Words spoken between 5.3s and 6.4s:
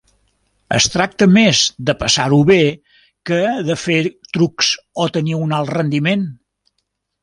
un alt rendiment.